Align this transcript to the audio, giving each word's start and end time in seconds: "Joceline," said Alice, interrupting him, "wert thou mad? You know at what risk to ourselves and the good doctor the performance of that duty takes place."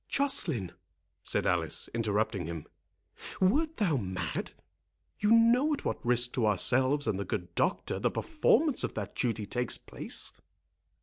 "Joceline," 0.09 0.71
said 1.21 1.45
Alice, 1.45 1.87
interrupting 1.93 2.47
him, 2.47 2.65
"wert 3.39 3.75
thou 3.75 3.97
mad? 3.97 4.49
You 5.19 5.29
know 5.29 5.75
at 5.75 5.85
what 5.85 6.03
risk 6.03 6.33
to 6.33 6.47
ourselves 6.47 7.05
and 7.07 7.19
the 7.19 7.23
good 7.23 7.53
doctor 7.53 7.99
the 7.99 8.09
performance 8.09 8.83
of 8.83 8.95
that 8.95 9.13
duty 9.13 9.45
takes 9.45 9.77
place." 9.77 10.33